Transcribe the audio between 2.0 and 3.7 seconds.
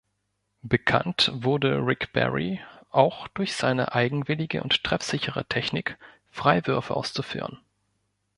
Barry auch durch